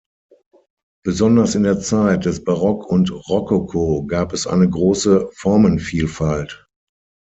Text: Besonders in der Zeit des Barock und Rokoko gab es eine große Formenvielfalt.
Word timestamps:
Besonders 1.05 1.53
in 1.53 1.61
der 1.61 1.79
Zeit 1.79 2.25
des 2.25 2.43
Barock 2.43 2.87
und 2.87 3.11
Rokoko 3.29 4.03
gab 4.07 4.33
es 4.33 4.47
eine 4.47 4.67
große 4.67 5.29
Formenvielfalt. 5.35 6.65